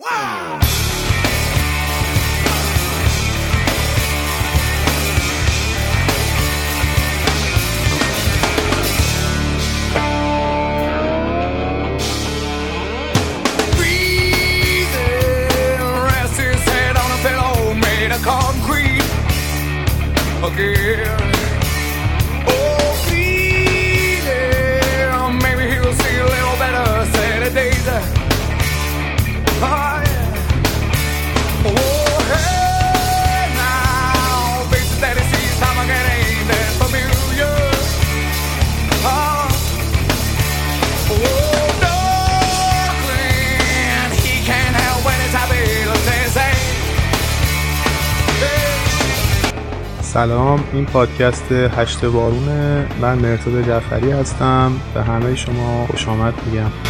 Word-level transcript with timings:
Wow! 0.00 0.37
سلام 50.18 50.64
این 50.72 50.84
پادکست 50.84 51.52
هشت 51.52 52.04
بارونه. 52.04 52.86
من 53.00 53.18
مرتضی 53.18 53.62
جعفری 53.62 54.10
هستم 54.10 54.72
به 54.94 55.02
همه 55.02 55.34
شما 55.34 55.86
خوش 55.86 56.08
آمد 56.08 56.34
میگم. 56.46 56.87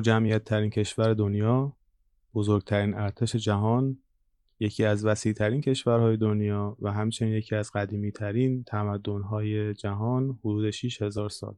جمعیت 0.00 0.44
ترین 0.44 0.70
کشور 0.70 1.14
دنیا، 1.14 1.72
بزرگترین 2.34 2.94
ارتش 2.94 3.36
جهان، 3.36 3.98
یکی 4.60 4.84
از 4.84 5.04
وسیع 5.04 5.32
ترین 5.32 5.60
کشورهای 5.60 6.16
دنیا 6.16 6.76
و 6.82 6.92
همچنین 6.92 7.32
یکی 7.32 7.54
از 7.54 7.72
قدیمی 7.72 8.12
ترین 8.12 8.64
تمدنهای 8.64 9.74
جهان 9.74 10.38
حدود 10.40 10.70
6000 10.70 11.28
سال. 11.28 11.54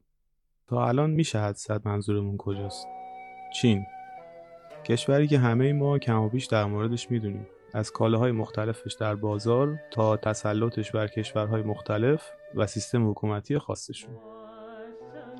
تا 0.67 0.87
الان 0.87 1.09
میشه 1.09 1.39
حدست 1.39 1.87
منظورمون 1.87 2.37
کجاست؟ 2.37 2.87
چین 3.53 3.85
کشوری 4.85 5.27
که 5.27 5.39
همه 5.39 5.73
ما 5.73 5.99
کم 5.99 6.21
و 6.21 6.29
بیش 6.29 6.45
در 6.45 6.65
موردش 6.65 7.11
می‌دونیم 7.11 7.47
از 7.73 7.91
کالاهای 7.91 8.31
مختلفش 8.31 8.93
در 8.93 9.15
بازار 9.15 9.79
تا 9.91 10.17
تسلطش 10.17 10.91
بر 10.91 11.07
کشورهای 11.07 11.61
مختلف 11.61 12.31
و 12.55 12.67
سیستم 12.67 13.09
حکومتی 13.09 13.57
خاصشون 13.57 14.15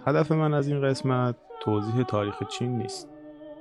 هدف 0.05 0.31
من 0.31 0.53
از 0.53 0.67
این 0.67 0.81
قسمت 0.81 1.35
توضیح 1.61 2.03
تاریخ 2.03 2.43
چین 2.43 2.77
نیست. 2.77 3.09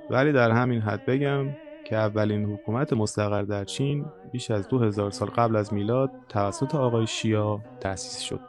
ولی 0.09 0.31
در 0.31 0.51
همین 0.51 0.81
حد 0.81 1.05
بگم 1.05 1.45
که 1.85 1.95
اولین 1.95 2.45
حکومت 2.45 2.93
مستقر 2.93 3.43
در 3.43 3.63
چین 3.63 4.05
بیش 4.31 4.51
از 4.51 4.67
2000 4.67 5.11
سال 5.11 5.29
قبل 5.29 5.55
از 5.55 5.73
میلاد 5.73 6.11
توسط 6.29 6.75
آقای 6.75 7.07
شیا 7.07 7.61
تأسیس 7.79 8.19
شد. 8.19 8.39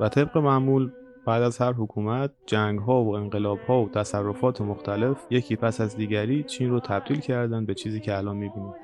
و 0.00 0.08
طبق 0.08 0.38
معمول 0.38 0.90
بعد 1.26 1.42
از 1.42 1.58
هر 1.58 1.72
حکومت 1.72 2.30
جنگ 2.46 2.78
ها 2.78 3.04
و 3.04 3.16
انقلاب 3.16 3.58
ها 3.58 3.82
و 3.82 3.88
تصرفات 3.88 4.60
مختلف 4.60 5.26
یکی 5.30 5.56
پس 5.56 5.80
از 5.80 5.96
دیگری 5.96 6.42
چین 6.42 6.70
رو 6.70 6.80
تبدیل 6.80 7.20
کردند 7.20 7.66
به 7.66 7.74
چیزی 7.74 8.00
که 8.00 8.16
الان 8.16 8.36
می‌بینیم. 8.36 8.74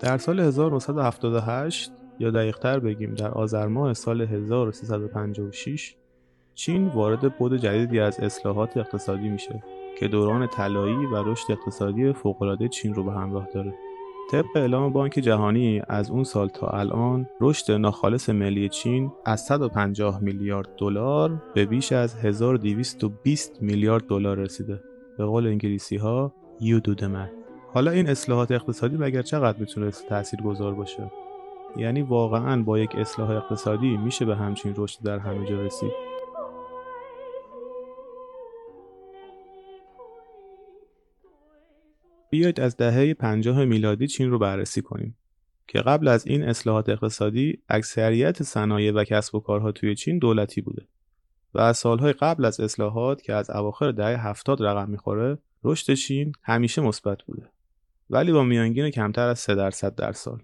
در 0.00 0.18
سال 0.18 0.40
1978 0.40 1.92
یا 2.18 2.30
دقیقتر 2.30 2.78
بگیم 2.78 3.14
در 3.14 3.30
آذر 3.30 3.66
ماه 3.66 3.94
سال 3.94 4.20
1356 4.20 5.96
چین 6.54 6.88
وارد 6.88 7.38
بود 7.38 7.56
جدیدی 7.56 8.00
از 8.00 8.20
اصلاحات 8.20 8.76
اقتصادی 8.76 9.28
میشه 9.28 9.62
که 9.98 10.08
دوران 10.08 10.46
طلایی 10.46 11.06
و 11.06 11.22
رشد 11.22 11.52
اقتصادی 11.52 12.12
فوق‌العاده 12.12 12.68
چین 12.68 12.94
رو 12.94 13.04
به 13.04 13.12
همراه 13.12 13.48
داره. 13.54 13.74
طبق 14.30 14.56
اعلام 14.56 14.92
بانک 14.92 15.12
جهانی 15.12 15.82
از 15.88 16.10
اون 16.10 16.24
سال 16.24 16.48
تا 16.48 16.66
الان 16.66 17.26
رشد 17.40 17.72
ناخالص 17.72 18.28
ملی 18.28 18.68
چین 18.68 19.12
از 19.24 19.40
150 19.40 20.20
میلیارد 20.22 20.68
دلار 20.78 21.42
به 21.54 21.66
بیش 21.66 21.92
از 21.92 22.14
1220 22.24 23.62
میلیارد 23.62 24.06
دلار 24.06 24.38
رسیده. 24.38 24.80
به 25.18 25.24
قول 25.24 25.46
انگلیسی 25.46 25.96
ها 25.96 26.32
do 26.60 26.94
the 26.94 27.04
حالا 27.74 27.90
این 27.90 28.08
اصلاحات 28.08 28.50
اقتصادی 28.50 28.96
مگر 28.96 29.22
چقدر 29.22 29.58
می‌تونست 29.58 30.08
تأثیر 30.08 30.42
گذار 30.42 30.74
باشه؟ 30.74 31.12
یعنی 31.76 32.02
واقعا 32.02 32.62
با 32.62 32.78
یک 32.78 32.96
اصلاح 32.96 33.30
اقتصادی 33.30 33.96
میشه 33.96 34.24
به 34.24 34.36
همچین 34.36 34.74
رشد 34.76 35.02
در 35.04 35.18
همه 35.18 35.46
جا 35.46 35.62
رسید؟ 35.62 36.11
بیایید 42.32 42.60
از 42.60 42.76
دهه 42.76 43.14
50 43.14 43.64
میلادی 43.64 44.06
چین 44.06 44.30
رو 44.30 44.38
بررسی 44.38 44.82
کنیم 44.82 45.16
که 45.68 45.78
قبل 45.78 46.08
از 46.08 46.26
این 46.26 46.42
اصلاحات 46.42 46.88
اقتصادی 46.88 47.58
اکثریت 47.68 48.42
صنایع 48.42 48.92
و 48.92 49.04
کسب 49.04 49.34
و 49.34 49.40
کارها 49.40 49.72
توی 49.72 49.94
چین 49.94 50.18
دولتی 50.18 50.60
بوده 50.60 50.86
و 51.54 51.60
از 51.60 51.76
سالهای 51.76 52.12
قبل 52.12 52.44
از 52.44 52.60
اصلاحات 52.60 53.22
که 53.22 53.34
از 53.34 53.50
اواخر 53.50 53.92
دهه 53.92 54.26
70 54.26 54.62
رقم 54.62 54.90
می‌خوره 54.90 55.38
رشد 55.64 55.94
چین 55.94 56.32
همیشه 56.42 56.82
مثبت 56.82 57.22
بوده 57.22 57.48
ولی 58.10 58.32
با 58.32 58.42
میانگین 58.42 58.90
کمتر 58.90 59.28
از 59.28 59.38
3 59.38 59.54
درصد 59.54 59.94
در 59.94 60.12
سال. 60.12 60.42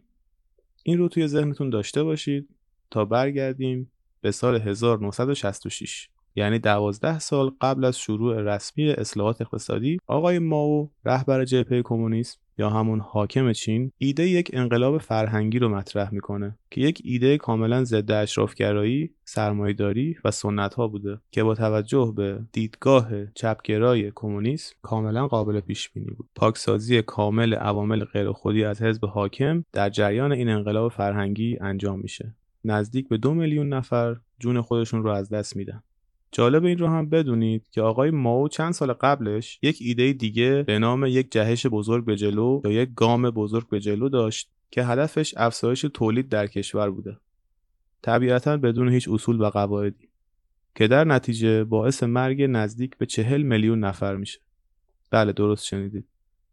این 0.82 0.98
رو 0.98 1.08
توی 1.08 1.26
ذهنتون 1.26 1.70
داشته 1.70 2.02
باشید 2.02 2.48
تا 2.90 3.04
برگردیم 3.04 3.90
به 4.20 4.30
سال 4.30 4.60
1966 4.60 6.08
یعنی 6.38 6.58
دوازده 6.58 7.18
سال 7.18 7.50
قبل 7.60 7.84
از 7.84 7.98
شروع 7.98 8.40
رسمی 8.40 8.90
اصلاحات 8.90 9.40
اقتصادی 9.40 9.98
آقای 10.06 10.38
ماو 10.38 10.90
رهبر 11.04 11.44
جبهه 11.44 11.82
کمونیسم 11.82 12.38
یا 12.58 12.70
همون 12.70 13.00
حاکم 13.00 13.52
چین 13.52 13.92
ایده 13.98 14.28
یک 14.28 14.50
انقلاب 14.52 14.98
فرهنگی 14.98 15.58
رو 15.58 15.68
مطرح 15.68 16.14
می‌کنه 16.14 16.58
که 16.70 16.80
یک 16.80 17.02
ایده 17.04 17.38
کاملا 17.38 17.84
ضد 17.84 18.10
اشرافگرایی، 18.10 19.10
سرمایهداری 19.24 20.16
و 20.24 20.30
سنت 20.30 20.74
ها 20.74 20.88
بوده 20.88 21.18
که 21.30 21.42
با 21.42 21.54
توجه 21.54 22.12
به 22.16 22.40
دیدگاه 22.52 23.26
چپگرای 23.34 24.12
کمونیسم 24.14 24.74
کاملا 24.82 25.28
قابل 25.28 25.60
پیش 25.60 25.90
بینی 25.90 26.10
بود. 26.10 26.28
پاکسازی 26.34 27.02
کامل 27.02 27.54
عوامل 27.54 28.04
غیر 28.04 28.32
خودی 28.32 28.64
از 28.64 28.82
حزب 28.82 29.04
حاکم 29.04 29.64
در 29.72 29.90
جریان 29.90 30.32
این 30.32 30.48
انقلاب 30.48 30.92
فرهنگی 30.92 31.58
انجام 31.60 32.00
میشه. 32.00 32.34
نزدیک 32.64 33.08
به 33.08 33.16
دو 33.16 33.34
میلیون 33.34 33.68
نفر 33.68 34.16
جون 34.38 34.60
خودشون 34.60 35.02
رو 35.02 35.10
از 35.10 35.28
دست 35.28 35.56
میدن. 35.56 35.82
جالب 36.32 36.64
این 36.64 36.78
رو 36.78 36.86
هم 36.86 37.08
بدونید 37.08 37.68
که 37.70 37.82
آقای 37.82 38.10
ماو 38.10 38.48
چند 38.48 38.72
سال 38.72 38.92
قبلش 38.92 39.58
یک 39.62 39.78
ایده 39.80 40.12
دیگه 40.12 40.62
به 40.62 40.78
نام 40.78 41.06
یک 41.06 41.32
جهش 41.32 41.66
بزرگ 41.66 42.04
به 42.04 42.16
جلو 42.16 42.60
یا 42.64 42.70
یک 42.70 42.88
گام 42.96 43.30
بزرگ 43.30 43.68
به 43.68 43.80
جلو 43.80 44.08
داشت 44.08 44.50
که 44.70 44.84
هدفش 44.84 45.34
افزایش 45.36 45.80
تولید 45.94 46.28
در 46.28 46.46
کشور 46.46 46.90
بوده. 46.90 47.16
طبیعتا 48.02 48.56
بدون 48.56 48.88
هیچ 48.88 49.08
اصول 49.08 49.40
و 49.40 49.50
قواعدی 49.50 50.08
که 50.74 50.88
در 50.88 51.04
نتیجه 51.04 51.64
باعث 51.64 52.02
مرگ 52.02 52.42
نزدیک 52.42 52.96
به 52.96 53.06
چهل 53.06 53.42
میلیون 53.42 53.84
نفر 53.84 54.16
میشه. 54.16 54.40
بله 55.10 55.32
درست 55.32 55.64
شنیدید. 55.64 56.08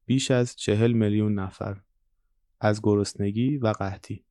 بیش 0.05 0.31
از 0.31 0.55
چهل 0.55 0.91
میلیون 0.91 1.33
نفر 1.33 1.77
از 2.59 2.81
گرسنگی 2.83 3.57
و 3.57 3.67
قحطی. 3.67 4.23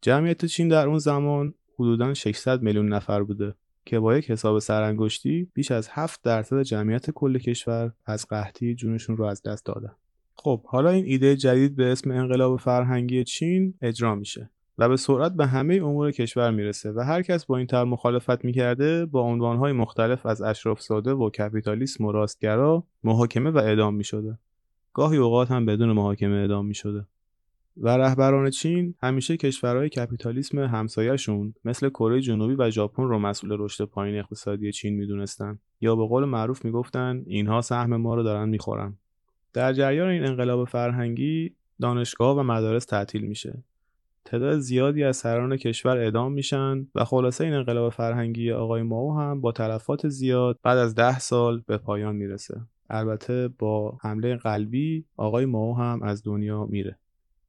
جمعیت 0.00 0.44
چین 0.44 0.68
در 0.68 0.88
اون 0.88 0.98
زمان 0.98 1.54
حدوداً 1.74 2.14
600 2.14 2.62
میلیون 2.62 2.88
نفر 2.88 3.22
بوده 3.22 3.54
که 3.86 4.00
با 4.00 4.16
یک 4.16 4.30
حساب 4.30 4.58
سرانگشتی 4.58 5.50
بیش 5.54 5.70
از 5.70 5.88
7 5.90 6.22
درصد 6.22 6.62
جمعیت 6.62 7.10
کل 7.10 7.38
کشور 7.38 7.92
از 8.06 8.26
قحطی 8.26 8.74
جونشون 8.74 9.16
رو 9.16 9.24
از 9.24 9.42
دست 9.42 9.64
دادن. 9.64 9.92
خب 10.34 10.62
حالا 10.64 10.90
این 10.90 11.04
ایده 11.04 11.36
جدید 11.36 11.76
به 11.76 11.92
اسم 11.92 12.10
انقلاب 12.10 12.60
فرهنگی 12.60 13.24
چین 13.24 13.74
اجرا 13.82 14.14
میشه 14.14 14.50
و 14.78 14.88
به 14.88 14.96
سرعت 14.96 15.32
به 15.32 15.46
همه 15.46 15.74
امور 15.74 16.10
کشور 16.10 16.50
می‌رسه 16.50 16.92
و 16.92 17.00
هر 17.00 17.22
کس 17.22 17.46
با 17.46 17.56
این 17.56 17.66
طرح 17.66 17.82
مخالفت 17.82 18.44
می‌کرده 18.44 19.06
با 19.06 19.20
عنوانهای 19.20 19.72
مختلف 19.72 20.26
از 20.26 20.42
اشراف 20.42 20.80
ساده 20.80 21.12
و 21.12 21.30
کپیتالیسم 21.30 22.04
و 22.04 22.12
راستگرا 22.12 22.84
محاکمه 23.04 23.50
و 23.50 23.58
اعدام 23.58 23.94
می‌شده. 23.94 24.38
گاهی 24.92 25.18
اوقات 25.18 25.50
هم 25.50 25.66
بدون 25.66 25.92
محاکمه 25.92 26.36
اعدام 26.36 26.66
می‌شده. 26.66 27.06
و 27.76 27.88
رهبران 27.88 28.50
چین 28.50 28.94
همیشه 29.00 29.36
کشورهای 29.36 29.88
کپیتالیسم 29.88 30.58
همسایهشون 30.58 31.54
مثل 31.64 31.88
کره 31.88 32.20
جنوبی 32.20 32.54
و 32.54 32.70
ژاپن 32.70 33.02
رو 33.02 33.18
مسئول 33.18 33.56
رشد 33.58 33.84
پایین 33.84 34.18
اقتصادی 34.18 34.72
چین 34.72 34.94
می‌دونستن. 34.94 35.58
یا 35.80 35.96
به 35.96 36.06
قول 36.06 36.24
معروف 36.24 36.64
می‌گفتن 36.64 37.22
اینها 37.26 37.60
سهم 37.60 37.96
ما 37.96 38.14
رو 38.14 38.22
دارن 38.22 38.48
می‌خورن. 38.48 38.96
در 39.52 39.72
جریان 39.72 40.08
این 40.08 40.24
انقلاب 40.24 40.68
فرهنگی 40.68 41.54
دانشگاه 41.80 42.36
و 42.38 42.42
مدارس 42.42 42.84
تعطیل 42.84 43.22
میشه. 43.22 43.62
تعداد 44.24 44.58
زیادی 44.58 45.04
از 45.04 45.16
سران 45.16 45.56
کشور 45.56 45.98
اعدام 45.98 46.32
میشن 46.32 46.86
و 46.94 47.04
خلاصه 47.04 47.44
این 47.44 47.52
انقلاب 47.52 47.92
فرهنگی 47.92 48.52
آقای 48.52 48.82
ماو 48.82 49.18
هم 49.18 49.40
با 49.40 49.52
تلفات 49.52 50.08
زیاد 50.08 50.58
بعد 50.62 50.78
از 50.78 50.94
ده 50.94 51.18
سال 51.18 51.62
به 51.66 51.78
پایان 51.78 52.16
می‌رسه. 52.16 52.60
البته 52.90 53.48
با 53.58 53.98
حمله 54.02 54.36
قلبی 54.36 55.04
آقای 55.16 55.44
ماو 55.44 55.76
هم 55.76 56.02
از 56.02 56.22
دنیا 56.24 56.64
میره. 56.64 56.98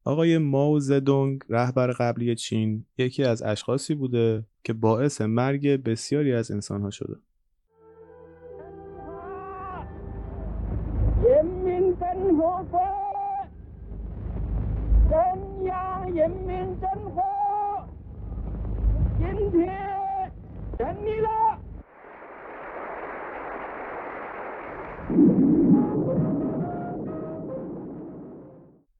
آقای 0.08 0.38
ماو 0.38 0.80
زدونگ 0.80 1.42
رهبر 1.48 1.92
قبلی 1.92 2.34
چین 2.34 2.84
یکی 2.98 3.24
از 3.24 3.42
اشخاصی 3.42 3.94
بوده 3.94 4.44
که 4.64 4.72
باعث 4.72 5.20
مرگ 5.20 5.82
بسیاری 5.82 6.32
از 6.32 6.50
انسانها 6.50 6.90
شده. 6.90 7.14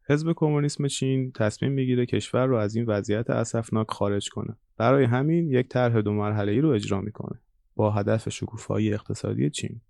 حزب 0.08 0.32
کمونیسم 0.36 0.86
چین 0.86 1.32
تصمیم 1.32 1.72
می‌گیره 1.72 2.06
کشور 2.06 2.46
رو 2.46 2.56
از 2.56 2.76
این 2.76 2.86
وضعیت 2.86 3.30
اسفناک 3.30 3.90
خارج 3.90 4.28
کنه. 4.28 4.56
برای 4.76 5.04
همین 5.04 5.50
یک 5.50 5.68
طرح 5.68 6.00
دو 6.00 6.12
مرحله 6.12 6.52
ای 6.52 6.60
رو 6.60 6.68
اجرا 6.68 7.00
می‌کنه 7.00 7.40
با 7.76 7.90
هدف 7.90 8.28
شکوفایی 8.28 8.94
اقتصادی 8.94 9.50
چین 9.50 9.80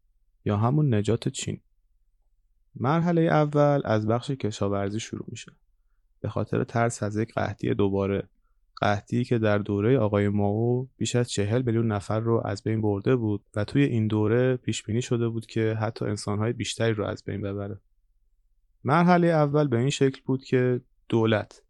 یا 0.44 0.56
همون 0.56 0.94
نجات 0.94 1.28
چین. 1.28 1.60
مرحله 2.76 3.20
اول 3.20 3.80
از 3.84 4.06
بخش 4.06 4.30
کشاورزی 4.30 5.00
شروع 5.00 5.24
میشه. 5.28 5.52
به 6.20 6.28
خاطر 6.28 6.64
ترس 6.64 7.02
از 7.02 7.16
یک 7.16 7.34
قحطی 7.34 7.74
دوباره 7.74 8.28
قحطی 8.76 9.24
که 9.24 9.38
در 9.38 9.58
دوره 9.58 9.98
آقای 9.98 10.28
ماو 10.28 10.88
بیش 10.96 11.16
از 11.16 11.30
چهل 11.30 11.62
میلیون 11.62 11.92
نفر 11.92 12.20
رو 12.20 12.42
از 12.44 12.62
بین 12.62 12.80
برده 12.80 13.16
بود 13.16 13.44
و 13.56 13.64
توی 13.64 13.82
این 13.82 14.06
دوره 14.06 14.56
پیش 14.56 14.82
بینی 14.82 15.02
شده 15.02 15.28
بود 15.28 15.46
که 15.46 15.74
حتی 15.80 16.04
انسانهای 16.04 16.52
بیشتری 16.52 16.94
رو 16.94 17.04
از 17.04 17.24
بین 17.24 17.40
ببره. 17.40 17.80
مرحله 18.84 19.26
اول 19.26 19.68
به 19.68 19.78
این 19.78 19.90
شکل 19.90 20.20
بود 20.24 20.44
که 20.44 20.80
دولت 21.08 21.62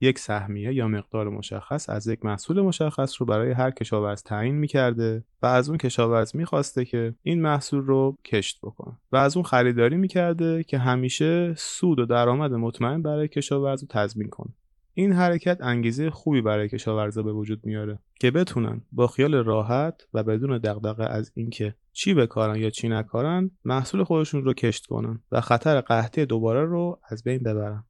یک 0.00 0.18
سهمیه 0.18 0.74
یا 0.74 0.88
مقدار 0.88 1.28
مشخص 1.28 1.90
از 1.90 2.06
یک 2.06 2.24
محصول 2.24 2.60
مشخص 2.60 3.20
رو 3.20 3.26
برای 3.26 3.52
هر 3.52 3.70
کشاورز 3.70 4.22
تعیین 4.22 4.54
می‌کرده 4.54 5.24
و 5.42 5.46
از 5.46 5.68
اون 5.68 5.78
کشاورز 5.78 6.36
می‌خواسته 6.36 6.84
که 6.84 7.14
این 7.22 7.42
محصول 7.42 7.80
رو 7.80 8.18
کشت 8.24 8.58
بکنه 8.62 8.96
و 9.12 9.16
از 9.16 9.36
اون 9.36 9.44
خریداری 9.44 9.96
می‌کرده 9.96 10.64
که 10.64 10.78
همیشه 10.78 11.54
سود 11.56 11.98
و 11.98 12.06
درآمد 12.06 12.52
مطمئن 12.52 13.02
برای 13.02 13.28
کشاورز 13.28 13.82
رو 13.82 13.88
تضمین 13.90 14.28
کنه. 14.28 14.52
این 14.94 15.12
حرکت 15.12 15.58
انگیزه 15.60 16.10
خوبی 16.10 16.40
برای 16.40 16.68
کشاورزا 16.68 17.22
به 17.22 17.32
وجود 17.32 17.66
میاره 17.66 17.98
که 18.20 18.30
بتونن 18.30 18.80
با 18.92 19.06
خیال 19.06 19.34
راحت 19.34 20.06
و 20.14 20.22
بدون 20.22 20.58
دغدغه 20.58 21.04
از 21.04 21.32
اینکه 21.34 21.74
چی 21.92 22.14
بکارن 22.14 22.56
یا 22.56 22.70
چی 22.70 22.88
نکارن 22.88 23.50
محصول 23.64 24.04
خودشون 24.04 24.44
رو 24.44 24.54
کشت 24.54 24.86
کنن 24.86 25.20
و 25.32 25.40
خطر 25.40 25.80
قحطی 25.80 26.26
دوباره 26.26 26.64
رو 26.64 27.00
از 27.08 27.22
بین 27.22 27.38
ببرن. 27.38 27.84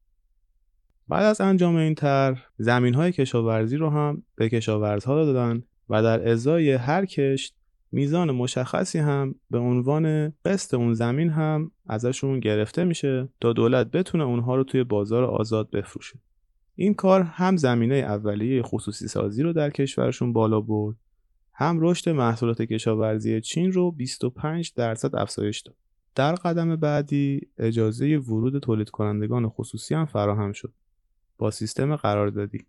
بعد 1.08 1.24
از 1.24 1.40
انجام 1.40 1.76
این 1.76 1.94
طرح 1.94 2.46
زمین 2.58 2.94
های 2.94 3.12
کشاورزی 3.12 3.76
رو 3.76 3.90
هم 3.90 4.22
به 4.34 4.48
کشاورزها 4.48 5.24
دادن 5.24 5.62
و 5.88 6.02
در 6.02 6.28
ازای 6.28 6.72
هر 6.72 7.06
کشت 7.06 7.54
میزان 7.92 8.30
مشخصی 8.30 8.98
هم 8.98 9.34
به 9.50 9.58
عنوان 9.58 10.32
قسط 10.44 10.74
اون 10.74 10.94
زمین 10.94 11.30
هم 11.30 11.70
ازشون 11.86 12.40
گرفته 12.40 12.84
میشه 12.84 13.28
تا 13.40 13.52
دولت 13.52 13.90
بتونه 13.90 14.24
اونها 14.24 14.56
رو 14.56 14.64
توی 14.64 14.84
بازار 14.84 15.24
آزاد 15.24 15.70
بفروشه. 15.70 16.18
این 16.80 16.94
کار 16.94 17.22
هم 17.22 17.56
زمینه 17.56 17.94
اولیه 17.94 18.62
خصوصی 18.62 19.08
سازی 19.08 19.42
رو 19.42 19.52
در 19.52 19.70
کشورشون 19.70 20.32
بالا 20.32 20.60
برد 20.60 20.96
هم 21.52 21.78
رشد 21.80 22.08
محصولات 22.08 22.62
کشاورزی 22.62 23.40
چین 23.40 23.72
رو 23.72 23.90
25 23.90 24.72
درصد 24.76 25.16
افزایش 25.16 25.60
داد. 25.60 25.76
در 26.14 26.34
قدم 26.34 26.76
بعدی 26.76 27.40
اجازه 27.58 28.16
ورود 28.16 28.58
تولید 28.58 28.90
کنندگان 28.90 29.48
خصوصی 29.48 29.94
هم 29.94 30.06
فراهم 30.06 30.52
شد 30.52 30.72
با 31.38 31.50
سیستم 31.50 31.96
قراردادی. 31.96 32.66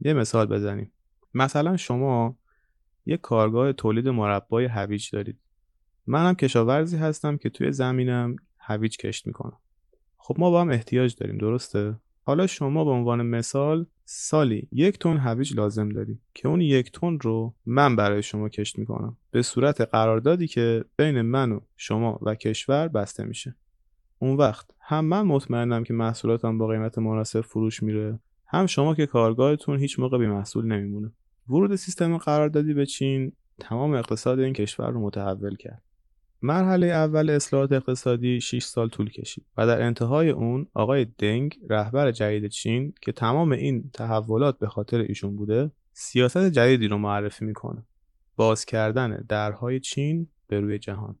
یه 0.00 0.12
مثال 0.12 0.46
بزنیم. 0.46 0.92
مثلا 1.34 1.76
شما 1.76 2.36
یک 3.06 3.20
کارگاه 3.20 3.72
تولید 3.72 4.08
مربای 4.08 4.64
هویج 4.64 5.10
دارید. 5.10 5.38
منم 6.06 6.34
کشاورزی 6.34 6.96
هستم 6.96 7.36
که 7.36 7.50
توی 7.50 7.72
زمینم 7.72 8.36
هویج 8.58 8.96
کشت 8.96 9.26
می‌کنم. 9.26 9.58
خب 10.16 10.36
ما 10.38 10.50
با 10.50 10.60
هم 10.60 10.70
احتیاج 10.70 11.16
داریم 11.16 11.38
درسته؟ 11.38 11.96
حالا 12.24 12.46
شما 12.46 12.84
به 12.84 12.90
عنوان 12.90 13.26
مثال 13.26 13.86
سالی 14.04 14.68
یک 14.72 14.98
تن 14.98 15.16
هویج 15.16 15.56
لازم 15.56 15.88
داری 15.88 16.18
که 16.34 16.48
اون 16.48 16.60
یک 16.60 16.92
تن 16.92 17.18
رو 17.18 17.54
من 17.66 17.96
برای 17.96 18.22
شما 18.22 18.48
کشت 18.48 18.78
می‌کنم. 18.78 19.16
به 19.30 19.42
صورت 19.42 19.80
قراردادی 19.80 20.46
که 20.46 20.84
بین 20.96 21.20
من 21.20 21.52
و 21.52 21.60
شما 21.76 22.18
و 22.22 22.34
کشور 22.34 22.88
بسته 22.88 23.24
میشه. 23.24 23.54
اون 24.18 24.36
وقت 24.36 24.70
هم 24.80 25.04
من 25.04 25.22
مطمئنم 25.22 25.84
که 25.84 25.94
محصولاتم 25.94 26.58
با 26.58 26.66
قیمت 26.66 26.98
مناسب 26.98 27.40
فروش 27.40 27.82
میره 27.82 28.18
هم 28.46 28.66
شما 28.66 28.94
که 28.94 29.06
کارگاهتون 29.06 29.78
هیچ 29.78 29.98
موقع 29.98 30.18
بی 30.18 30.26
محصول 30.26 30.66
نمیمونه. 30.66 31.12
ورود 31.48 31.76
سیستم 31.76 32.18
قراردادی 32.18 32.74
به 32.74 32.86
چین 32.86 33.32
تمام 33.60 33.94
اقتصاد 33.94 34.38
این 34.38 34.52
کشور 34.52 34.90
رو 34.90 35.00
متحول 35.00 35.56
کرد. 35.56 35.82
مرحله 36.44 36.86
اول 36.86 37.30
اصلاحات 37.30 37.72
اقتصادی 37.72 38.40
6 38.40 38.62
سال 38.64 38.88
طول 38.88 39.10
کشید 39.10 39.44
و 39.56 39.66
در 39.66 39.82
انتهای 39.82 40.30
اون 40.30 40.66
آقای 40.74 41.06
دنگ 41.18 41.58
رهبر 41.70 42.12
جدید 42.12 42.46
چین 42.46 42.94
که 43.02 43.12
تمام 43.12 43.52
این 43.52 43.90
تحولات 43.94 44.58
به 44.58 44.68
خاطر 44.68 44.98
ایشون 44.98 45.36
بوده 45.36 45.70
سیاست 45.92 46.50
جدیدی 46.50 46.88
رو 46.88 46.98
معرفی 46.98 47.44
می‌کنه. 47.44 47.86
باز 48.36 48.64
کردن 48.64 49.24
درهای 49.28 49.80
چین 49.80 50.28
به 50.48 50.60
روی 50.60 50.78
جهان. 50.78 51.16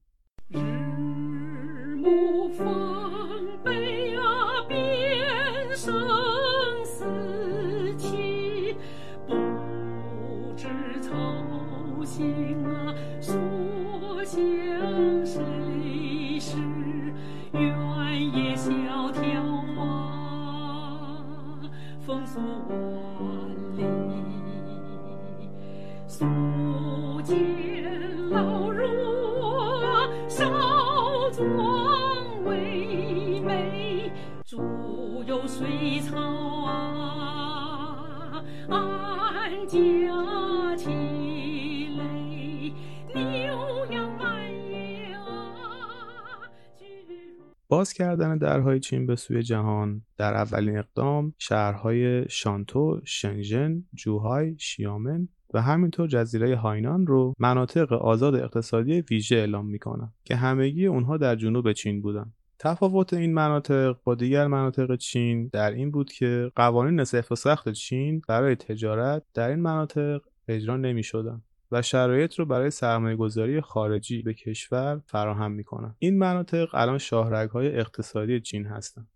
باز 47.72 47.92
کردن 47.92 48.38
درهای 48.38 48.80
چین 48.80 49.06
به 49.06 49.16
سوی 49.16 49.42
جهان 49.42 50.02
در 50.16 50.34
اولین 50.34 50.78
اقدام 50.78 51.34
شهرهای 51.38 52.28
شانتو، 52.28 53.00
شنژن، 53.04 53.84
جوهای، 53.94 54.56
شیامن 54.58 55.28
و 55.54 55.62
همینطور 55.62 56.08
جزیره 56.08 56.56
هاینان 56.56 57.06
رو 57.06 57.34
مناطق 57.38 57.92
آزاد 57.92 58.34
اقتصادی 58.34 59.00
ویژه 59.00 59.36
اعلام 59.36 59.66
می‌کنن 59.66 60.12
که 60.24 60.36
همگی 60.36 60.86
اونها 60.86 61.16
در 61.16 61.36
جنوب 61.36 61.72
چین 61.72 62.02
بودن. 62.02 62.32
تفاوت 62.62 63.12
این 63.12 63.34
مناطق 63.34 63.96
با 64.04 64.14
دیگر 64.14 64.46
مناطق 64.46 64.96
چین 64.96 65.48
در 65.52 65.70
این 65.70 65.90
بود 65.90 66.12
که 66.12 66.52
قوانین 66.56 67.04
سفت 67.04 67.32
و 67.32 67.34
سخت 67.34 67.68
چین 67.68 68.22
برای 68.28 68.56
تجارت 68.56 69.22
در 69.34 69.48
این 69.48 69.60
مناطق 69.60 70.20
اجرا 70.48 70.76
نمی 70.76 71.02
شدن. 71.02 71.42
و 71.72 71.82
شرایط 71.82 72.34
رو 72.34 72.44
برای 72.46 72.70
سرمایه 72.70 73.16
گذاری 73.16 73.60
خارجی 73.60 74.22
به 74.22 74.34
کشور 74.34 75.00
فراهم 75.06 75.52
می‌کنن 75.52 75.94
این 75.98 76.18
مناطق 76.18 76.74
الان 76.74 76.98
شاهرگ 76.98 77.50
های 77.50 77.78
اقتصادی 77.78 78.40
چین 78.40 78.66
هستند 78.66 79.08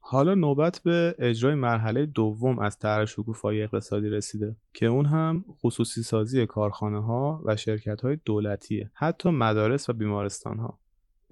حالا 0.00 0.34
نوبت 0.34 0.80
به 0.84 1.14
اجرای 1.18 1.54
مرحله 1.54 2.06
دوم 2.06 2.58
از 2.58 2.78
طرح 2.78 3.04
شکوفایی 3.04 3.62
اقتصادی 3.62 4.08
رسیده 4.08 4.56
که 4.74 4.86
اون 4.86 5.06
هم 5.06 5.44
خصوصی 5.62 6.02
سازی 6.02 6.46
کارخانه 6.46 7.02
ها 7.02 7.42
و 7.44 7.56
شرکت 7.56 8.00
های 8.00 8.18
دولتیه 8.24 8.90
حتی 8.94 9.30
مدارس 9.30 9.90
و 9.90 9.92
بیمارستان 9.92 10.58
ها 10.58 10.78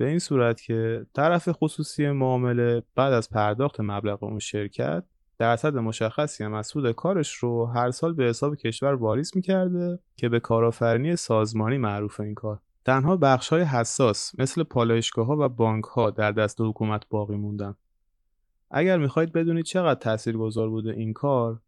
به 0.01 0.09
این 0.09 0.19
صورت 0.19 0.63
که 0.63 1.07
طرف 1.15 1.49
خصوصی 1.53 2.11
معامله 2.11 2.83
بعد 2.95 3.13
از 3.13 3.31
پرداخت 3.31 3.81
مبلغ 3.81 4.25
اون 4.25 4.39
شرکت 4.39 5.05
درصد 5.39 5.77
مشخصی 5.77 6.45
هم 6.45 6.55
از 6.55 6.67
سود 6.67 6.93
کارش 6.93 7.35
رو 7.35 7.67
هر 7.67 7.91
سال 7.91 8.13
به 8.15 8.25
حساب 8.25 8.57
کشور 8.57 8.95
واریز 8.95 9.33
می‌کرده 9.35 9.99
که 10.17 10.29
به 10.29 10.41
کارآفرینی 10.41 11.17
سازمانی 11.17 11.79
معروف 11.79 12.21
این 12.21 12.35
کار. 12.35 12.61
تنها 12.85 13.17
بخش 13.17 13.49
های 13.49 13.63
حساس 13.63 14.33
مثل 14.39 14.63
پالایشگاه 14.63 15.27
ها 15.27 15.37
و 15.41 15.49
بانک 15.49 15.85
ها 15.85 16.11
در 16.11 16.33
دست 16.33 16.61
حکومت 16.61 17.03
باقی 17.09 17.37
موندن. 17.37 17.75
اگر 18.71 18.99
می‌خواهید 18.99 19.33
بدونید 19.33 19.65
چقدر 19.65 20.01
تاثیرگذار 20.01 20.69
بوده 20.69 20.91
این 20.91 21.13
کار 21.13 21.61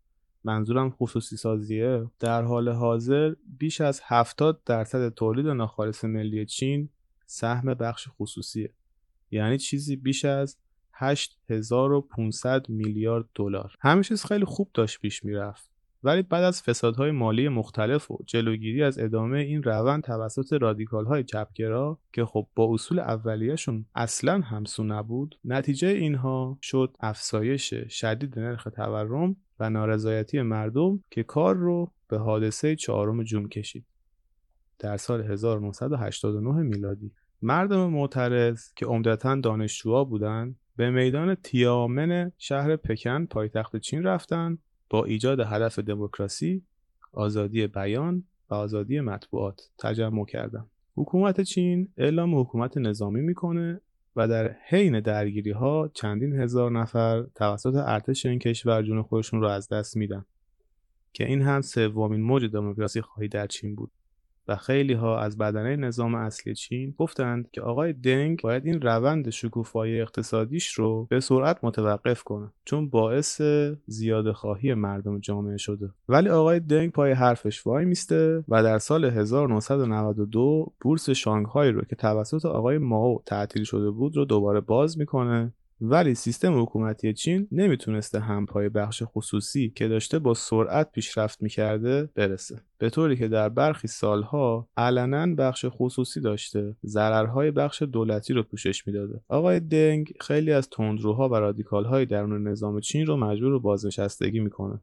منظورم 0.45 0.91
خصوصی 0.91 1.37
سازیه 1.37 2.07
در 2.21 2.43
حال 2.43 2.69
حاضر 2.69 3.35
بیش 3.59 3.81
از 3.81 4.01
70 4.05 4.61
درصد 4.65 5.09
تولید 5.09 5.47
ناخالص 5.47 6.05
ملی 6.05 6.47
چین 6.47 6.89
سهم 7.33 7.75
بخش 7.75 8.09
خصوصیه. 8.19 8.73
یعنی 9.31 9.59
چیزی 9.59 9.97
بیش 9.97 10.25
از 10.25 10.57
8500 10.93 12.69
میلیارد 12.69 13.25
دلار. 13.35 13.75
همه 13.81 14.03
چیز 14.03 14.25
خیلی 14.25 14.45
خوب 14.45 14.71
داشت 14.75 15.01
پیش 15.01 15.25
می‌رفت. 15.25 15.71
ولی 16.05 16.23
بعد 16.23 16.45
از 16.45 16.63
فسادهای 16.63 17.11
مالی 17.11 17.49
مختلف 17.49 18.11
و 18.11 18.19
جلوگیری 18.27 18.83
از 18.83 18.99
ادامه 18.99 19.39
این 19.39 19.63
روند 19.63 20.03
توسط 20.03 20.53
رادیکال 20.53 21.07
های 21.07 21.25
چپگرا 21.25 21.99
که 22.13 22.25
خب 22.25 22.47
با 22.55 22.75
اصول 22.75 22.99
اولیهشون 22.99 23.87
اصلا 23.95 24.41
همسو 24.41 24.85
نبود 24.85 25.39
نتیجه 25.45 25.89
اینها 25.89 26.59
شد 26.63 26.97
افزایش 27.01 27.75
شدید 27.75 28.39
نرخ 28.39 28.69
تورم 28.77 29.37
و 29.61 29.71
نارضایتی 29.71 30.43
مردم 30.43 31.05
که 31.11 31.23
کار 31.23 31.55
رو 31.55 31.93
به 32.09 32.19
حادثه 32.19 32.77
چهارم 32.77 33.23
جون 33.23 33.49
کشید. 33.49 33.85
در 34.79 34.97
سال 34.97 35.21
1989 35.31 36.63
میلادی. 36.63 37.13
مردم 37.43 37.91
معترض 37.91 38.73
که 38.77 38.87
عمدتا 38.87 39.35
دانشجوها 39.35 40.05
بودند 40.05 40.57
به 40.77 40.91
میدان 40.91 41.35
تیامن 41.35 42.33
شهر 42.39 42.77
پکن 42.77 43.27
پایتخت 43.27 43.77
چین 43.77 44.03
رفتن 44.03 44.59
با 44.91 45.05
ایجاد 45.05 45.41
هدف 45.41 45.79
دموکراسی، 45.79 46.63
آزادی 47.13 47.67
بیان 47.67 48.25
و 48.51 48.55
آزادی 48.55 49.01
مطبوعات 49.01 49.71
تجمع 49.79 50.27
کردند. 50.27 50.71
حکومت 50.97 51.41
چین 51.41 51.89
اعلام 51.97 52.41
حکومت 52.41 52.77
نظامی 52.77 53.21
می‌کنه 53.21 53.81
و 54.17 54.29
در 54.29 54.57
حین 54.69 55.01
درگیری 55.01 55.51
ها 55.51 55.91
چندین 55.95 56.41
هزار 56.41 56.71
نفر 56.71 57.23
توسط 57.35 57.75
ارتش 57.75 58.27
این 58.27 58.39
کشور 58.39 58.83
جون 58.83 59.03
خودشون 59.03 59.41
رو 59.41 59.47
از 59.47 59.69
دست 59.69 59.97
میدن 59.97 60.25
که 61.13 61.27
این 61.27 61.43
هم 61.43 61.61
سومین 61.61 62.21
موج 62.21 62.45
دموکراسی 62.45 63.01
خواهی 63.01 63.29
در 63.29 63.47
چین 63.47 63.75
بود 63.75 63.91
و 64.49 64.57
خیلی 64.57 64.93
ها 64.93 65.21
از 65.21 65.39
بدنه 65.39 65.77
نظام 65.77 66.15
اصلی 66.15 66.55
چین 66.55 66.95
گفتند 66.99 67.51
که 67.51 67.61
آقای 67.61 67.93
دنگ 67.93 68.41
باید 68.43 68.67
این 68.67 68.81
روند 68.81 69.31
شکوفایی 69.31 70.01
اقتصادیش 70.01 70.73
رو 70.73 71.07
به 71.11 71.21
سرعت 71.21 71.59
متوقف 71.63 72.23
کنه 72.23 72.51
چون 72.65 72.89
باعث 72.89 73.41
زیاده 73.87 74.33
خواهی 74.33 74.75
مردم 74.75 75.19
جامعه 75.19 75.57
شده. 75.57 75.91
ولی 76.09 76.29
آقای 76.29 76.61
دنگ 76.61 76.93
پای 76.93 77.13
حرفش 77.13 77.67
وای 77.67 77.85
میسته 77.85 78.45
و 78.49 78.63
در 78.63 78.79
سال 78.79 79.05
1992 79.05 80.73
بورس 80.81 81.11
شانگهای 81.11 81.71
رو 81.71 81.83
که 81.83 81.97
توسط 81.97 82.45
آقای 82.45 82.79
ماو 82.79 83.23
تعطیل 83.27 83.65
شده 83.65 83.91
بود 83.91 84.17
رو 84.17 84.25
دوباره 84.25 84.61
باز 84.61 84.99
می‌کنه 84.99 85.53
ولی 85.85 86.15
سیستم 86.15 86.63
حکومتی 86.63 87.13
چین 87.13 87.49
نمی‌تونسته 87.53 88.21
همپای 88.21 88.69
بخش 88.69 89.03
خصوصی 89.07 89.73
که 89.77 89.89
داشته 89.89 90.19
با 90.19 90.35
سرعت 90.35 90.93
پیشرفت 90.93 91.43
می‌کرده 91.43 92.09
برسه. 92.15 92.61
به 92.79 92.91
طوری 92.91 93.17
که 93.17 93.29
در 93.29 93.49
برخی 93.49 93.89
سالها 93.89 94.69
علنا 94.77 95.35
بخش 95.35 95.67
خصوصی 95.69 96.21
داشته 96.21 96.77
ضررهای 96.85 97.51
بخش 97.51 97.83
دولتی 97.83 98.35
رو 98.35 98.43
پوشش 98.43 98.87
می‌داده. 98.87 99.21
آقای 99.29 99.61
دنگ 99.61 100.13
خیلی 100.21 100.53
از 100.53 100.69
تندروها 100.71 101.29
و 101.29 101.35
رادیکالهای 101.35 102.07
درون 102.07 102.49
نظام 102.49 102.81
چین 102.81 103.07
رو 103.07 103.17
مجبور 103.17 103.53
به 103.53 103.59
بازنشستگی 103.59 104.41
می‌کنه. 104.41 104.81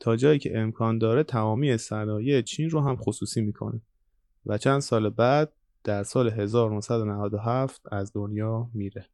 تا 0.00 0.16
جایی 0.16 0.38
که 0.38 0.58
امکان 0.58 0.98
داره 0.98 1.22
تمامی 1.22 1.76
صنایع 1.76 2.42
چین 2.42 2.70
رو 2.70 2.80
هم 2.80 2.96
خصوصی 2.96 3.40
می‌کنه. 3.40 3.80
و 4.46 4.58
چند 4.58 4.80
سال 4.80 5.08
بعد 5.08 5.52
در 5.84 6.02
سال 6.02 6.28
1997 6.28 7.80
از 7.92 8.12
دنیا 8.14 8.70
میره. 8.74 9.06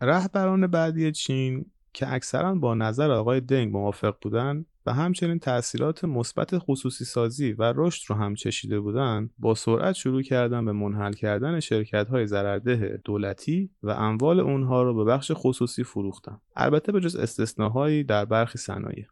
رهبران 0.00 0.66
بعدی 0.66 1.12
چین 1.12 1.66
که 1.92 2.12
اکثرا 2.12 2.54
با 2.54 2.74
نظر 2.74 3.10
آقای 3.10 3.40
دنگ 3.40 3.72
موافق 3.72 4.16
بودند 4.22 4.66
و 4.86 4.92
همچنین 4.92 5.38
تاثیرات 5.38 6.04
مثبت 6.04 6.58
خصوصی 6.58 7.04
سازی 7.04 7.52
و 7.52 7.72
رشد 7.76 8.02
رو 8.08 8.16
هم 8.16 8.34
چشیده 8.34 8.80
بودند 8.80 9.30
با 9.38 9.54
سرعت 9.54 9.94
شروع 9.94 10.22
کردن 10.22 10.64
به 10.64 10.72
منحل 10.72 11.12
کردن 11.12 11.60
شرکت 11.60 12.08
های 12.08 12.26
ضررده 12.26 13.00
دولتی 13.04 13.70
و 13.82 13.90
اموال 13.90 14.40
اونها 14.40 14.82
رو 14.82 14.94
به 14.94 15.04
بخش 15.04 15.32
خصوصی 15.34 15.84
فروختن. 15.84 16.40
البته 16.56 16.92
به 16.92 17.00
جز 17.00 17.16
استثناهایی 17.16 18.04
در 18.04 18.24
برخی 18.24 18.58
صنایع. 18.58 19.06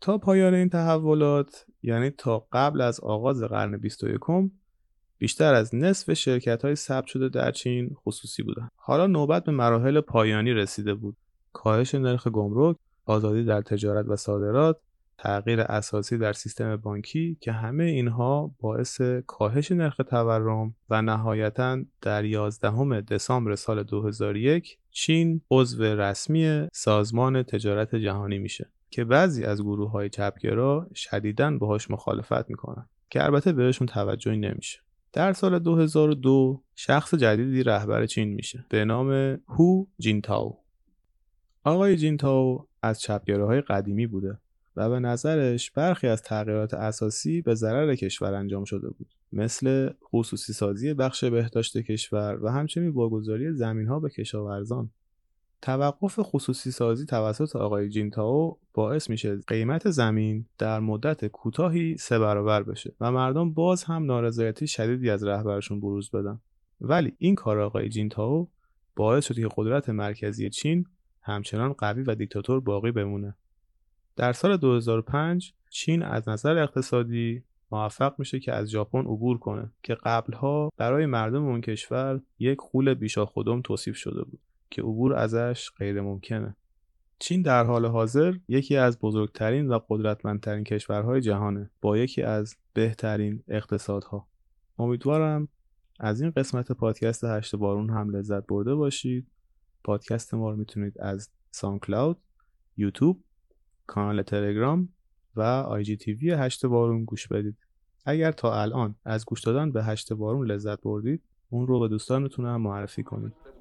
تا 0.00 0.18
پایان 0.18 0.54
این 0.54 0.68
تحولات 0.68 1.66
یعنی 1.82 2.10
تا 2.10 2.46
قبل 2.52 2.80
از 2.80 3.00
آغاز 3.00 3.42
قرن 3.42 3.76
21 3.76 4.20
بیشتر 5.18 5.54
از 5.54 5.74
نصف 5.74 6.12
شرکت 6.12 6.64
های 6.64 6.74
ثبت 6.74 7.06
شده 7.06 7.28
در 7.28 7.50
چین 7.50 7.96
خصوصی 8.04 8.42
بودند. 8.42 8.70
حالا 8.76 9.06
نوبت 9.06 9.44
به 9.44 9.52
مراحل 9.52 10.00
پایانی 10.00 10.52
رسیده 10.52 10.94
بود. 10.94 11.16
کاهش 11.52 11.94
نرخ 11.94 12.28
گمرک، 12.28 12.76
آزادی 13.06 13.44
در 13.44 13.62
تجارت 13.62 14.06
و 14.08 14.16
صادرات، 14.16 14.80
تغییر 15.18 15.60
اساسی 15.60 16.18
در 16.18 16.32
سیستم 16.32 16.76
بانکی 16.76 17.36
که 17.40 17.52
همه 17.52 17.84
اینها 17.84 18.54
باعث 18.60 19.00
کاهش 19.26 19.72
نرخ 19.72 19.96
تورم 19.96 20.74
و 20.90 21.02
نهایتا 21.02 21.78
در 22.02 22.24
11 22.24 23.00
دسامبر 23.00 23.54
سال 23.54 23.82
2001 23.82 24.78
چین 24.90 25.40
عضو 25.50 25.84
رسمی 25.84 26.68
سازمان 26.72 27.42
تجارت 27.42 27.94
جهانی 27.94 28.38
میشه 28.38 28.70
که 28.90 29.04
بعضی 29.04 29.44
از 29.44 29.62
گروه 29.62 29.90
های 29.90 30.08
چپگرا 30.08 30.88
شدیداً 30.94 31.58
باهاش 31.58 31.90
مخالفت 31.90 32.50
می‌کنن 32.50 32.88
که 33.10 33.24
البته 33.24 33.52
بهشون 33.52 33.86
توجهی 33.86 34.36
نمیشه 34.36 34.80
در 35.14 35.32
سال 35.32 35.58
2002 35.58 36.62
شخص 36.74 37.14
جدیدی 37.14 37.62
رهبر 37.62 38.06
چین 38.06 38.28
میشه 38.28 38.66
به 38.68 38.84
نام 38.84 39.40
هو 39.48 39.86
جینتاو. 39.98 40.58
آقای 41.64 41.96
جینتاو 41.96 42.66
از 42.82 43.00
چپگراهای 43.00 43.60
قدیمی 43.60 44.06
بوده 44.06 44.38
و 44.76 44.90
به 44.90 45.00
نظرش 45.00 45.70
برخی 45.70 46.06
از 46.06 46.22
تغییرات 46.22 46.74
اساسی 46.74 47.42
به 47.42 47.54
ضرر 47.54 47.94
کشور 47.94 48.34
انجام 48.34 48.64
شده 48.64 48.90
بود 48.90 49.06
مثل 49.32 49.90
خصوصی 50.12 50.52
سازی 50.52 50.94
بخش 50.94 51.24
بهداشت 51.24 51.78
کشور 51.78 52.44
و 52.44 52.48
همچنین 52.48 52.88
واگذاری 52.88 53.52
زمین 53.52 53.86
ها 53.88 54.00
به 54.00 54.10
کشاورزان. 54.10 54.90
توقف 55.64 56.18
خصوصی 56.22 56.70
سازی 56.70 57.06
توسط 57.06 57.56
آقای 57.56 57.88
جینتاو 57.88 58.58
باعث 58.74 59.10
میشه 59.10 59.36
قیمت 59.46 59.90
زمین 59.90 60.46
در 60.58 60.80
مدت 60.80 61.26
کوتاهی 61.26 61.96
سه 61.96 62.18
برابر 62.18 62.62
بشه 62.62 62.94
و 63.00 63.12
مردم 63.12 63.52
باز 63.52 63.84
هم 63.84 64.04
نارضایتی 64.04 64.66
شدیدی 64.66 65.10
از 65.10 65.24
رهبرشون 65.24 65.80
بروز 65.80 66.10
بدن 66.10 66.40
ولی 66.80 67.12
این 67.18 67.34
کار 67.34 67.60
آقای 67.60 67.88
جینتاو 67.88 68.50
باعث 68.96 69.26
شد 69.26 69.34
که 69.34 69.48
قدرت 69.56 69.88
مرکزی 69.88 70.50
چین 70.50 70.86
همچنان 71.22 71.72
قوی 71.72 72.02
و 72.02 72.14
دیکتاتور 72.14 72.60
باقی 72.60 72.92
بمونه. 72.92 73.36
در 74.16 74.32
سال 74.32 74.56
2005 74.56 75.54
چین 75.70 76.02
از 76.02 76.28
نظر 76.28 76.58
اقتصادی 76.58 77.42
موفق 77.70 78.14
میشه 78.18 78.40
که 78.40 78.52
از 78.52 78.70
ژاپن 78.70 78.98
عبور 79.00 79.38
کنه 79.38 79.72
که 79.82 79.94
قبلها 79.94 80.70
برای 80.76 81.06
مردم 81.06 81.44
اون 81.44 81.60
کشور 81.60 82.20
یک 82.38 82.58
خول 82.60 82.94
بیشا 82.94 83.26
خودم 83.26 83.62
توصیف 83.62 83.96
شده 83.96 84.24
بود 84.24 84.40
که 84.74 84.82
عبور 84.82 85.14
ازش 85.14 85.70
غیر 85.78 86.00
ممکنه. 86.00 86.56
چین 87.18 87.42
در 87.42 87.64
حال 87.64 87.86
حاضر 87.86 88.34
یکی 88.48 88.76
از 88.76 88.98
بزرگترین 88.98 89.68
و 89.68 89.78
قدرتمندترین 89.88 90.64
کشورهای 90.64 91.20
جهانه 91.20 91.70
با 91.80 91.98
یکی 91.98 92.22
از 92.22 92.56
بهترین 92.72 93.42
اقتصادها. 93.48 94.28
امیدوارم 94.78 95.48
از 96.00 96.20
این 96.20 96.30
قسمت 96.30 96.72
پادکست 96.72 97.24
هشت 97.24 97.56
بارون 97.56 97.90
هم 97.90 98.16
لذت 98.16 98.46
برده 98.46 98.74
باشید. 98.74 99.26
پادکست 99.84 100.34
ما 100.34 100.50
رو 100.50 100.56
می‌تونید 100.56 101.00
از 101.00 101.30
سان 101.50 101.78
کلاود، 101.78 102.18
یوتیوب، 102.76 103.24
کانال 103.86 104.22
تلگرام 104.22 104.88
و 105.36 105.42
آی 105.42 105.82
جی 105.82 105.96
تیوی 105.96 106.30
هشت 106.30 106.66
بارون 106.66 107.04
گوش 107.04 107.28
بدید. 107.28 107.56
اگر 108.06 108.32
تا 108.32 108.62
الان 108.62 108.94
از 109.04 109.24
گوش 109.24 109.40
دادن 109.40 109.72
به 109.72 109.84
هشت 109.84 110.12
بارون 110.12 110.46
لذت 110.46 110.80
بردید 110.80 111.22
اون 111.50 111.66
رو 111.66 111.80
به 111.80 111.88
دوستانتون 111.88 112.46
هم 112.46 112.62
معرفی 112.62 113.02
کنید 113.02 113.53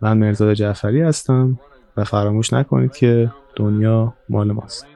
من 0.00 0.18
مرزاد 0.18 0.52
جعفری 0.52 1.02
هستم 1.02 1.58
و 1.96 2.04
فراموش 2.04 2.52
نکنید 2.52 2.92
که 2.92 3.32
دنیا 3.56 4.14
مال 4.28 4.52
ماست. 4.52 4.86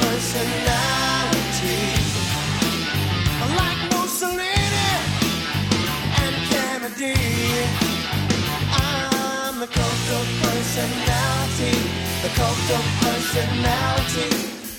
Personality, 0.00 1.80
like 3.58 3.80
Mussolini 3.92 4.90
and 6.22 6.34
Kennedy, 6.50 7.16
the 9.60 9.66
cult 9.66 10.08
of 10.18 10.26
personality, 10.42 11.74
the 12.22 12.30
cult 12.38 12.70
of 12.78 12.84
personality, 13.02 14.28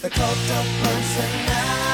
the 0.01 0.09
cult 0.09 0.49
of 0.57 0.65
personality. 0.83 1.88